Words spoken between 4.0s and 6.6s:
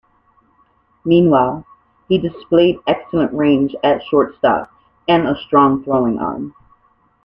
shortstop and a strong throwing arm.